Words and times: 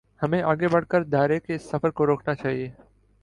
ہمیں 0.21 0.41
آگے 0.41 0.67
بڑھ 0.67 0.85
کر 0.85 1.03
دائرے 1.03 1.39
کے 1.39 1.55
اس 1.55 1.69
سفر 1.71 1.89
کو 1.89 2.05
روکنا 2.05 2.35
چاہیے۔ 2.35 2.69